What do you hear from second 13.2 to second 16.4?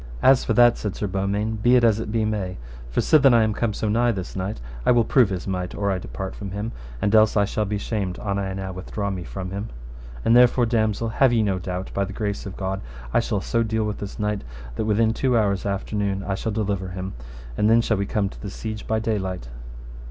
so deal with this knight that within two hours after noon I